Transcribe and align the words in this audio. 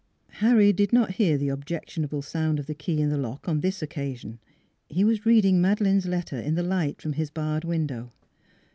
Harry 0.39 0.73
did 0.73 0.91
not 0.91 1.11
hear 1.11 1.37
the 1.37 1.49
objectionable 1.49 2.23
sound 2.23 2.57
of 2.57 2.65
the 2.65 2.73
key 2.73 2.99
in 2.99 3.09
the 3.11 3.19
lock 3.19 3.47
on 3.47 3.59
this 3.59 3.83
occasion: 3.83 4.39
he 4.89 5.03
was 5.03 5.27
read 5.27 5.45
ing 5.45 5.61
Madeleine's 5.61 6.07
letter 6.07 6.39
in 6.39 6.55
the 6.55 6.63
light 6.63 6.99
from 6.99 7.13
his 7.13 7.29
barred 7.29 7.63
window. 7.63 8.11